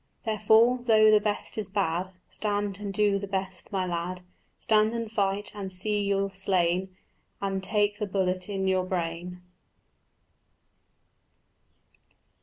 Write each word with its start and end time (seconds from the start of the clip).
"Therefore, 0.25 0.79
though 0.81 1.11
the 1.11 1.19
best 1.21 1.59
is 1.59 1.69
bad, 1.69 2.09
Stand 2.31 2.79
and 2.79 2.91
do 2.91 3.19
the 3.19 3.27
best 3.27 3.71
my 3.71 3.85
lad; 3.85 4.21
Stand 4.57 4.93
and 4.95 5.11
fight 5.11 5.51
and 5.53 5.71
see 5.71 6.01
your 6.01 6.33
slain, 6.33 6.97
And 7.39 7.61
take 7.63 7.99
the 7.99 8.07
bullet 8.07 8.49
in 8.49 8.67
your 8.67 8.83
brain." 8.83 9.43